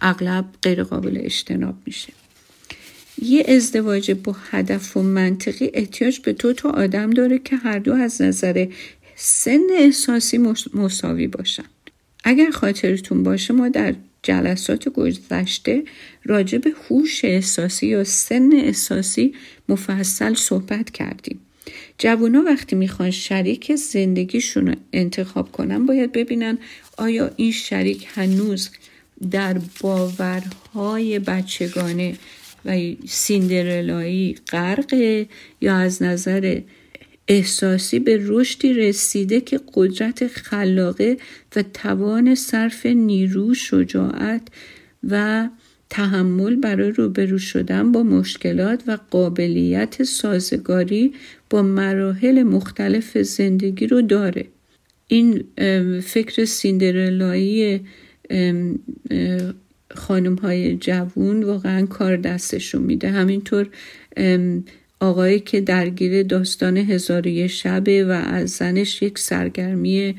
[0.00, 2.12] اغلب غیر قابل اجتناب میشه.
[3.22, 7.92] یه ازدواج با هدف و منطقی احتیاج به دو تا آدم داره که هر دو
[7.92, 8.66] از نظر
[9.16, 10.38] سن احساسی
[10.74, 11.64] مساوی باشن.
[12.24, 15.84] اگر خاطرتون باشه ما در جلسات گذشته
[16.24, 19.34] راجع به هوش احساسی یا سن احساسی
[19.68, 21.40] مفصل صحبت کردیم.
[21.98, 26.58] جوونا وقتی می‌خوان شریک زندگیشون رو انتخاب کنن باید ببینن
[26.98, 28.70] آیا این شریک هنوز
[29.30, 32.14] در باورهای بچگانه
[32.64, 32.78] و
[33.08, 35.28] سیندرلایی غرقه
[35.60, 36.60] یا از نظر
[37.28, 41.16] احساسی به رشدی رسیده که قدرت خلاقه
[41.56, 44.42] و توان صرف نیرو شجاعت
[45.08, 45.48] و
[45.90, 51.12] تحمل برای روبرو شدن با مشکلات و قابلیت سازگاری
[51.50, 54.46] با مراحل مختلف زندگی رو داره.
[55.08, 55.44] این
[56.00, 57.80] فکر سیندرلایی
[59.94, 63.10] خانم های جوون واقعا کار دستشون میده.
[63.10, 63.68] همینطور
[65.00, 70.14] آقایی که درگیر داستان هزار یه شبه و از زنش یک سرگرمی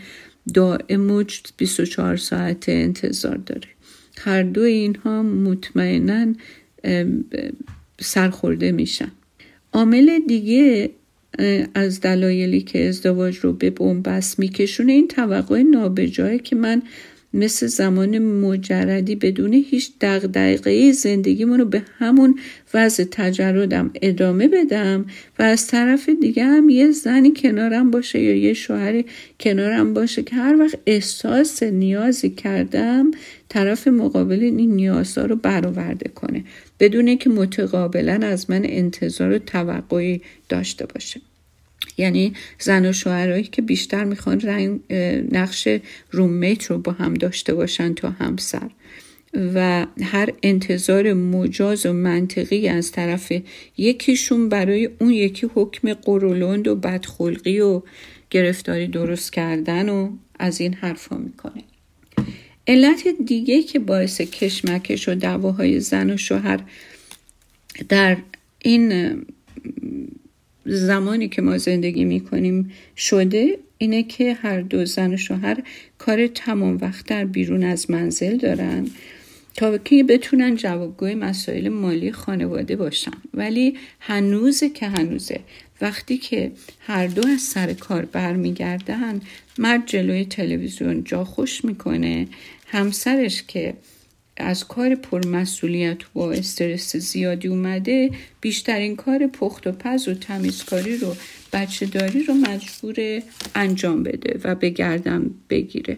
[0.53, 1.23] دائم و
[1.57, 3.74] 24 ساعت انتظار داره.
[4.17, 6.33] هر دو اینها مطمئنا
[7.99, 9.11] سرخورده میشن.
[9.73, 10.89] عامل دیگه
[11.73, 16.81] از دلایلی که ازدواج رو به بنبست میکشونه این توقع نابجایه که من
[17.35, 22.39] مثل زمان مجردی بدون هیچ دقدقه زندگیمون رو به همون
[22.73, 25.05] وضع تجردم ادامه بدم
[25.39, 29.05] و از طرف دیگه هم یه زنی کنارم باشه یا یه شوهری
[29.39, 33.11] کنارم باشه که هر وقت احساس نیازی کردم
[33.49, 36.43] طرف مقابل این نیازها رو برآورده کنه
[36.79, 41.21] بدون که متقابلا از من انتظار و توقعی داشته باشه.
[41.97, 44.79] یعنی زن و شوهرهایی که بیشتر می‌خوان رنگ
[45.31, 45.67] نقش
[46.11, 48.69] رومیت رو با هم داشته باشن تا همسر.
[49.53, 53.33] و هر انتظار مجاز و منطقی از طرف
[53.77, 57.81] یکیشون برای اون یکی حکم قرولند و بدخلقی و
[58.29, 61.63] گرفتاری درست کردن و از این حرفا می‌کنه.
[62.67, 66.59] علت دیگه که باعث کشمکش و دعواهای زن و شوهر
[67.89, 68.17] در
[68.59, 69.15] این
[70.65, 75.63] زمانی که ما زندگی می‌کنیم شده اینه که هر دو زن و شوهر
[75.97, 78.87] کار تمام وقت در بیرون از منزل دارن
[79.55, 83.11] تا که بتونن جوابگوی مسائل مالی خانواده باشن.
[83.33, 85.39] ولی هنوزه که هنوزه
[85.81, 89.21] وقتی که هر دو از سر کار برمیگردن
[89.57, 92.27] مرد جلوی تلویزیون جا خوش می‌کنه.
[92.67, 93.73] همسرش که
[94.37, 98.11] از کار پرمسئولیت و استرس زیادی اومده
[98.41, 101.15] بیشترین کار پخت و پز و تمیزکاری رو
[101.53, 103.21] بچه داری رو مجبور
[103.55, 105.97] انجام بده و به گردم بگیره.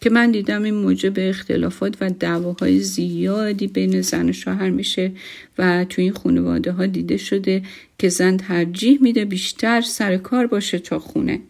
[0.00, 5.12] که من دیدم این موجب اختلافات و دعواهای زیادی بین زن و شوهر میشه
[5.58, 7.62] و تو این خانواده ها دیده شده
[7.98, 11.40] که زن ترجیح میده بیشتر سر کار باشه تا خونه.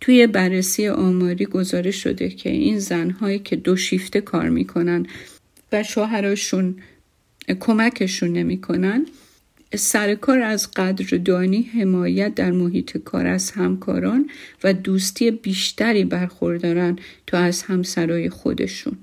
[0.00, 5.06] توی بررسی آماری گزارش شده که این زنهایی که دو شیفته کار می‌کنن
[5.76, 6.76] و شوهراشون
[7.60, 9.06] کمکشون نمی‌کنن
[9.74, 14.30] سر کار از قدردانی حمایت در محیط کار از همکاران
[14.64, 18.96] و دوستی بیشتری برخوردارن تا از همسرای خودشون.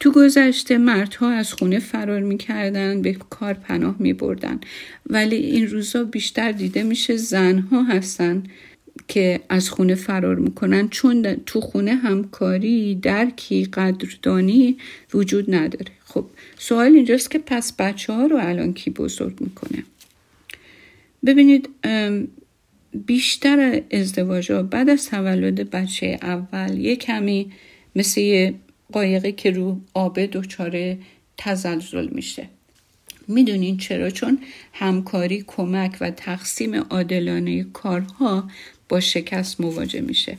[0.00, 4.60] تو گذشته مردها از خونه فرار می‌کردن به کار پناه میبردن.
[5.06, 8.42] ولی این روزا بیشتر دیده میشه زنها هستن
[9.08, 14.76] که از خونه فرار می‌کنن چون تو خونه همکاری درکی قدردانی
[15.14, 15.92] وجود نداره.
[16.04, 16.26] خب
[16.58, 19.84] سوال اینجاست که پس بچه ها رو الان کی بزرگ می‌کنه؟
[21.26, 21.68] ببینید
[23.06, 27.52] بیشتر ازدواج ها بعد از تولد بچه اول یه کمی
[27.96, 28.54] مثل یه
[28.92, 30.96] قایقی که رو آب دچار
[31.38, 32.48] تزلزل میشه.
[33.28, 34.38] می‌دونین چرا؟ چون
[34.72, 38.50] همکاری کمک و تقسیم عادلانه کارها
[38.88, 40.38] با شکست مواجه میشه.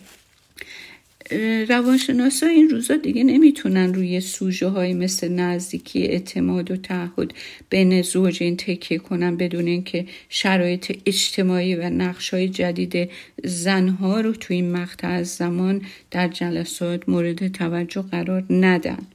[1.70, 7.34] روانشناسا این روزا دیگه نمی‌تونن روی سوژه های مثل نزدیکی اعتماد و تعهد
[7.70, 13.10] بین زوجین تکیه کنن بدون اینکه شرایط اجتماعی و نقش های جدید
[13.44, 15.82] زنها رو توی این مقطع از زمان
[16.12, 19.08] در جلسات مورد توجه قرار ندن.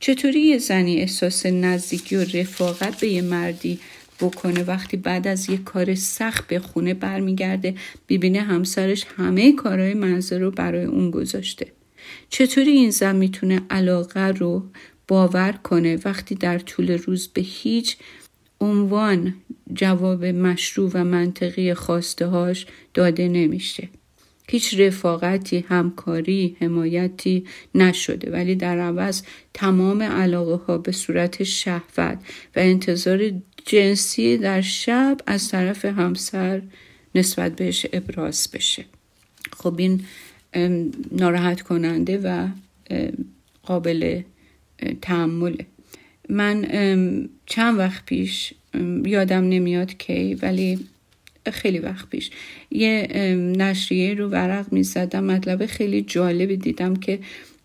[0.00, 3.78] چطوری یه زنی احساس نزدیکی و رفاقت به یه مردی
[4.20, 4.64] بکنه.
[4.64, 7.74] وقتی بعد از یه کار سخت به خونه برمیگرده
[8.08, 11.72] ببینه همسرش همه کارهای منزل رو برای اون گذاشته.
[12.28, 14.64] چطوری این زن می‌تونه علاقه رو
[15.08, 17.96] باور کنه؟ وقتی در طول روز به هیچ
[18.60, 19.34] عنوان
[19.72, 23.88] جواب مشروع و منطقی خواسته هاش داده نمیشه.
[24.50, 27.44] هیچ رفاقتی همکاری حمایتی
[27.74, 28.30] نشده.
[28.30, 29.22] ولی در عوض
[29.54, 32.18] تمام علاقه ها به صورت شهوت
[32.56, 33.32] و انتظار
[33.68, 36.62] جنسی در شب از طرف همسر
[37.14, 38.84] نسبت بهش ابراز بشه.
[39.52, 40.04] خب این
[41.12, 42.48] ناراحت کننده و
[43.62, 44.22] قابل
[45.02, 45.66] تحمله
[46.28, 46.64] من
[47.46, 48.54] چند وقت پیش
[49.04, 50.78] یادم نمیاد کی ولی
[51.52, 52.30] خیلی وقت پیش
[52.70, 53.06] یه
[53.56, 57.18] نشریه رو ورق می زدم مطلب خیلی جالبی دیدم که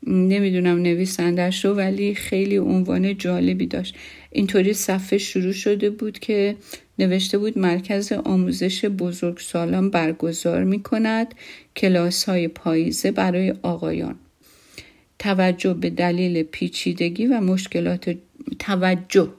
[0.08, 3.96] نمی‌دونم نویسندش رو ولی خیلی عنوان جالبی داشت.
[4.32, 6.56] اینطوری صفحه شروع شده بود که
[7.00, 11.36] نوشته بود مرکز آموزش بزرگسالان برگزار می کند
[11.76, 14.16] کلاس های پاییزه برای آقایان.
[15.20, 18.18] توجه به دلیل پیچیدگی و مشکلات
[18.60, 19.30] توجه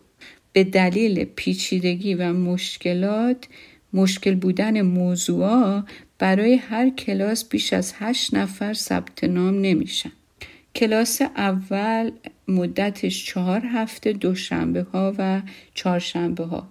[0.52, 3.48] به دلیل پیچیدگی و مشکلات
[3.92, 5.82] مشکل بودن موضوع
[6.18, 10.12] برای هر کلاس بیش از هشت نفر ثبت نام نمیشن.
[10.75, 12.11] کلاس اول
[12.49, 15.43] مدتش چهار هفته دوشنبه ها و
[15.75, 16.68] چهارشنبه ها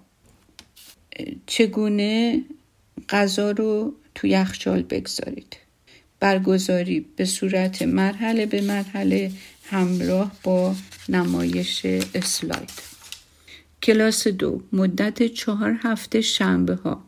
[1.46, 2.42] چگونه
[3.08, 5.56] غذا رو تو یخچال بگذارید؟
[6.20, 9.32] برگزاری به صورت مرحله به مرحله
[9.64, 10.74] همراه با
[11.08, 12.70] نمایش اسلاید.
[13.82, 17.04] کلاس دو مدت چهار هفته شنبه ها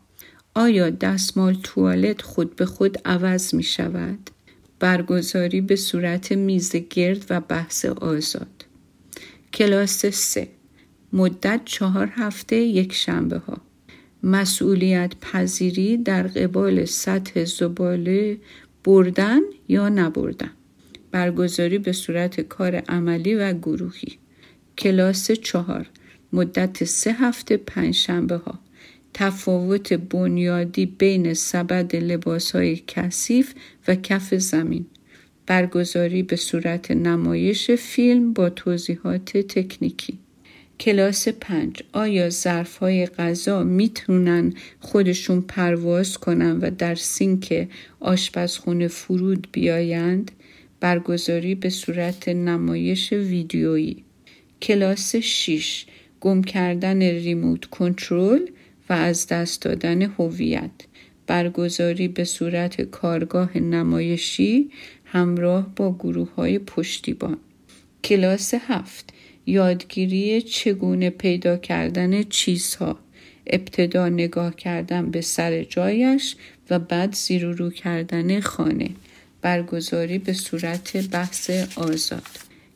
[0.55, 4.29] آیا دستمال توالت خود به خود عوض می شود؟
[4.79, 8.65] برگزاری به صورت میز گرد و بحث آزاد.
[9.53, 10.47] کلاس سه.
[11.13, 13.57] مدت چهار هفته یک شنبه ها.
[14.23, 18.37] مسئولیت پذیری در قبال سطح زباله
[18.83, 20.51] بردن یا نبردن.
[21.11, 24.17] برگزاری به صورت کار عملی و گروهی.
[24.77, 25.89] کلاس چهار.
[26.33, 28.59] مدت سه هفته پنج شنبه ها.
[29.19, 33.53] تفاوت بنیادی بین سبد لباس های کثیف
[33.87, 34.85] و کف زمین
[35.45, 40.19] برگزاری به صورت نمایش فیلم با توضیحات تکنیکی.
[40.79, 41.83] کلاس پنج.
[41.93, 47.67] آیا ظرف های غذا می‌تونن خودشون پرواز کنن و در سینک
[47.99, 50.31] آشپزخونه فرود بیایند؟
[50.79, 54.03] برگزاری به صورت نمایش ویدیویی.
[54.61, 55.85] کلاس 6
[56.21, 58.47] گم کردن ریموت کنترل
[58.89, 60.71] و از دست دادن هویت
[61.27, 64.69] برگزاری به صورت کارگاه نمایشی
[65.05, 67.37] همراه با گروه های پشتیبان.
[68.03, 69.13] کلاس هفت
[69.45, 72.99] یادگیری چگونه پیدا کردن چیزها
[73.47, 76.35] ابتدا نگاه کردن به سر جایش
[76.69, 78.89] و بعد زیر و رو کردن خانه
[79.41, 82.23] برگزاری به صورت بحث آزاد.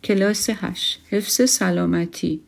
[0.03, 2.39] کلاس هشت حفظ سلامتی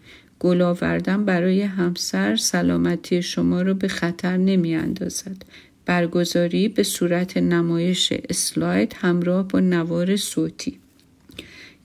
[0.43, 5.37] گل آوردن برای همسر سلامتی شما را به خطر نمی اندازد.
[5.85, 10.79] برگزاری به صورت نمایش اسلاید همراه با نوار صوتی.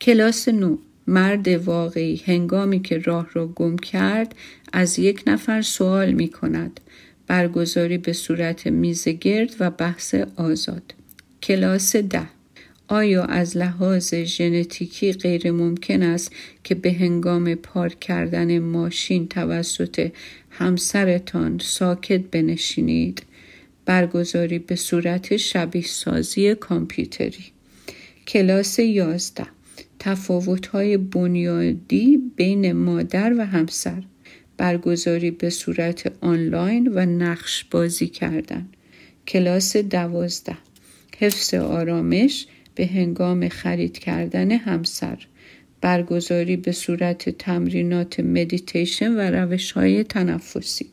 [0.00, 0.76] کلاس نو.
[1.06, 2.22] مرد واقعی.
[2.24, 4.34] هنگامی که راه را گم کرد
[4.72, 6.80] از یک نفر سوال می کند.
[7.26, 10.94] برگزاری به صورت میز گرد و بحث آزاد.
[11.42, 12.37] کلاس ده.
[12.90, 16.32] آیا از لحاظ ژنتیکی غیر ممکن است
[16.64, 20.10] که به هنگام پارک کردن ماشین توسط
[20.50, 23.22] همسرتان ساکت بنشینید؟
[23.84, 27.44] برگزاری به صورت شبیه سازی کامپیوتری.
[28.26, 29.46] کلاس 11
[29.98, 34.02] تفاوت های بنیادی بین مادر و همسر.
[34.56, 38.68] برگزاری به صورت آنلاین و نقش بازی کردن.
[39.26, 40.56] کلاس دوازده.
[41.18, 42.46] حفظ آرامش
[42.78, 45.18] به هنگام خرید کردن همسر
[45.80, 50.86] برگزاری به صورت تمرینات مدیتیشن و روش های تنفسی.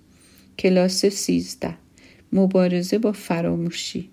[0.59, 1.73] کلاس 13
[2.33, 4.09] مبارزه با فراموشی.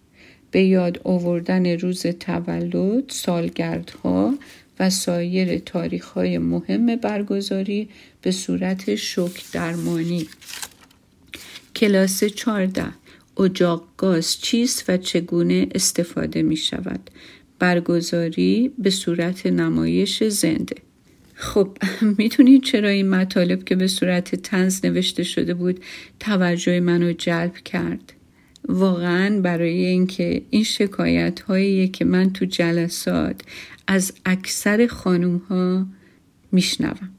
[0.50, 4.34] به یاد آوردن روز تولد، سالگردها
[4.80, 7.88] و سایر تاریخ های مهم برگزاری
[8.22, 10.28] به صورت شوک درمانی.
[11.76, 12.84] کلاس 14
[13.38, 17.10] اجاق گاز چیست و چگونه استفاده می شود
[17.62, 20.76] برگزاری به صورت نمایش زنده.
[21.34, 21.78] خب
[22.18, 25.80] می‌تونید چرا این مطالب که به صورت تنز نوشته شده بود
[26.20, 28.12] توجه منو جلب کرد؟
[28.68, 33.40] واقعا برای اینکه این شکایت هایی که من تو جلسات
[33.86, 35.86] از اکثر خانوم ها
[36.52, 37.10] میشنوم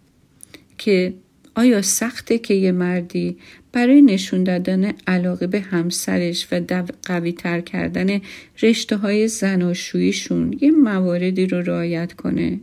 [0.78, 1.14] که
[1.56, 3.38] آیا سخته که یه مردی
[3.72, 8.22] برای نشون دادن علاقه به همسرش و قوی تر کردن
[8.62, 12.60] رشته های زناشوییشون یه مواردی رو رعایت کنه؟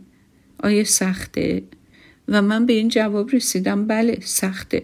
[0.59, 1.63] آیا سخته؟
[2.27, 4.83] و من به این جواب رسیدم بله سخته.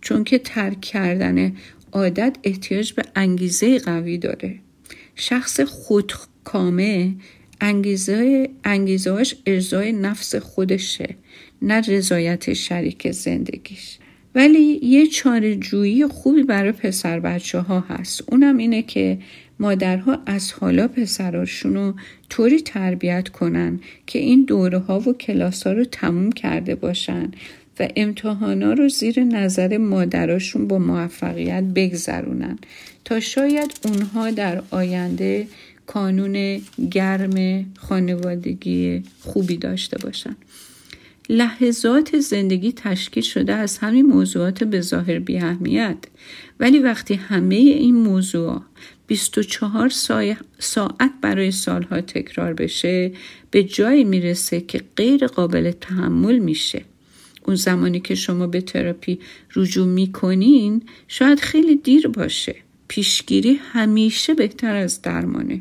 [0.00, 1.52] چون که ترک کردن
[1.92, 4.58] عادت احتیاج به انگیزه قوی داره.
[5.14, 7.14] شخص خودکامه
[7.60, 11.16] انگیزه انگیزهاش ارزای نفس خودشه.
[11.62, 13.98] نه رضایت شریک زندگیش.
[14.34, 18.22] ولی یه چاره جویی خوبی برای پسر بچه ها هست.
[18.32, 19.18] اونم اینه که
[19.58, 21.94] مادرها از حالا پسراشون رو
[22.30, 27.30] طوری تربیت کنن که این دوره ها و کلاس ها رو تموم کرده باشن
[27.80, 32.58] و امتحانا رو زیر نظر مادراشون با موفقیت بگذرونن
[33.04, 35.46] تا شاید اونها در آینده
[35.86, 40.36] کانون گرم خانوادگی خوبی داشته باشن.
[41.28, 45.98] لحظات زندگی تشکیل شده از همین موضوعات به ظاهر بی اهمیت.
[46.60, 48.62] ولی وقتی همه این موضوع
[49.06, 49.88] 24
[50.58, 53.12] ساعت برای سالها تکرار بشه
[53.50, 56.82] به جایی می‌رسه که غیر قابل تحمل میشه.
[57.46, 59.18] اون زمانی که شما به تراپی
[59.56, 62.56] رجوع می‌کنین شاید خیلی دیر باشه.
[62.88, 65.60] پیشگیری همیشه بهتر از درمانه.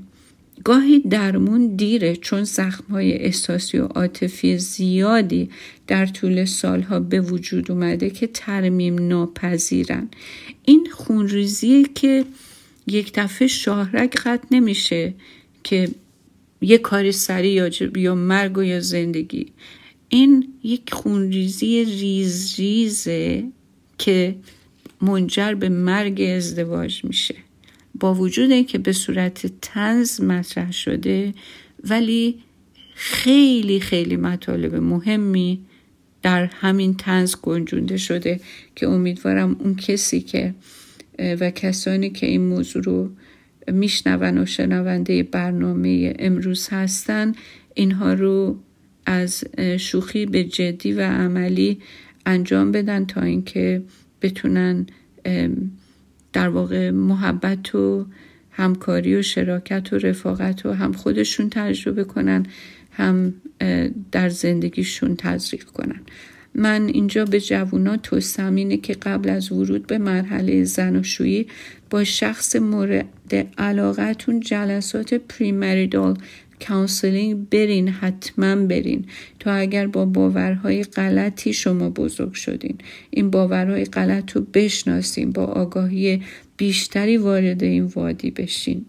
[0.68, 5.50] گاهی درمون دیره چون زخمهای احساسی و عاطفی زیادی
[5.88, 10.10] در طول سالها به وجود اومده که ترمیم ناپذیرن.
[10.66, 12.26] این خونریزیه که
[12.88, 15.14] یک دفعه شاهرگ قطع نمیشه
[15.64, 15.90] که
[16.62, 19.46] یه کاری سریع یا, یا مرگ و یا زندگی.
[20.10, 23.44] این یک خونریزی ریز ریزه
[23.98, 24.36] که
[25.02, 27.36] منجر به مرگ ازدواج میشه.
[28.00, 31.34] با وجود که به صورت تنز مطرح شده
[31.84, 32.36] ولی
[32.96, 35.60] خیلی خیلی مطالب مهمی
[36.22, 38.40] در همین تنز گنجونده شده
[38.76, 40.56] که امیدوارم اون کسی که
[41.20, 43.10] و کسانی که این موضوع رو
[43.72, 47.34] میشنون و شنونده برنامه امروز هستن
[47.74, 48.60] اینها رو
[49.06, 49.44] از
[49.80, 51.80] شوخی به جدی و عملی
[52.26, 53.82] انجام بدن تا اینکه
[54.22, 54.88] بتونن
[56.38, 58.06] در واقع محبت و
[58.52, 62.46] همکاری و شراکت و رفاقت و هم خودشون تجربه کنن
[62.92, 63.34] هم
[64.12, 66.02] در زندگیشون تزریق کنن.
[66.56, 71.48] من اینجا به جوونا توصم اینه که قبل از ورود به مرحله زناشویی
[71.90, 76.18] با شخص مورد علاقتون جلسات پریمریدال
[76.68, 79.06] counseling برین حتما برین.
[79.40, 82.78] تا اگر با باورهای غلطی شما بزرگ شدین
[83.10, 86.22] این باورهای غلط رو بشناسین با آگاهی
[86.58, 88.86] بیشتری وارد این وادی بشین.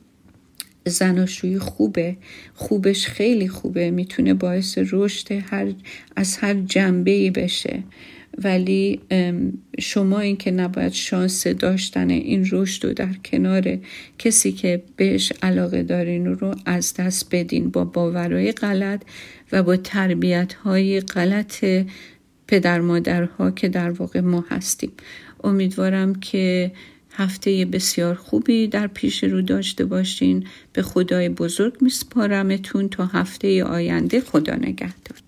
[0.87, 2.17] زناشویی خوبه
[2.55, 5.73] خوبش خیلی خوبه می‌تونه باعث رشد هر
[6.17, 7.83] از هر جنبه ای بشه.
[8.45, 9.01] ولی
[9.79, 13.79] شما این که نباید شانس داشتن این رشد و در کنار
[14.19, 19.03] کسی که بهش علاقه دارین رو از دست بدین با باورهای غلط
[19.53, 21.65] و با تربیت های غلط
[22.49, 24.93] پدر مادرها که در واقع ما هستیم.
[25.45, 26.73] امیدوارم که
[27.11, 30.47] هفته بسیار خوبی در پیش رو داشته باشین.
[30.73, 34.21] به خدای بزرگ میسپارمتون تا هفته آینده.
[34.21, 35.28] خدا نگهدار.